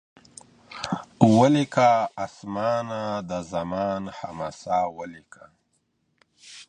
ولیکه 1.37 1.89
اسمانه 2.25 3.03
د 3.29 3.31
زمان 3.51 4.03
حماسه 4.17 4.79
ولیکه. 4.97 5.45